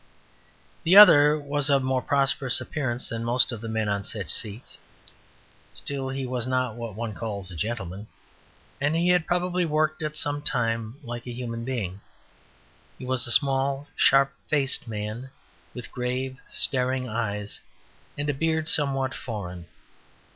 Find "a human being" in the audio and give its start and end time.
11.27-12.01